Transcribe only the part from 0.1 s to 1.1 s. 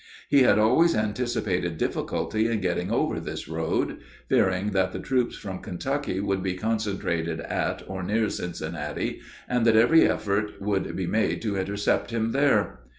He had always